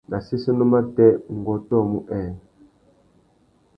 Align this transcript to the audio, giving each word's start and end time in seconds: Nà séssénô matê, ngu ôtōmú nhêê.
Nà 0.09 0.17
séssénô 0.27 0.65
matê, 0.73 1.07
ngu 1.35 1.51
ôtōmú 1.57 1.97
nhêê. 2.07 2.29